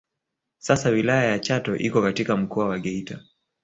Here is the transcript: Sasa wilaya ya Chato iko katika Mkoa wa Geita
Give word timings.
Sasa 0.57 0.89
wilaya 0.89 1.29
ya 1.31 1.39
Chato 1.39 1.75
iko 1.75 2.01
katika 2.01 2.37
Mkoa 2.37 2.67
wa 2.67 2.79
Geita 2.79 3.19